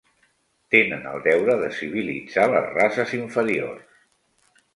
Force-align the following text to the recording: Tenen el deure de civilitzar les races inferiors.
Tenen 0.75 1.03
el 1.11 1.21
deure 1.27 1.57
de 1.63 1.67
civilitzar 1.81 2.47
les 2.55 2.67
races 2.79 3.15
inferiors. 3.19 4.03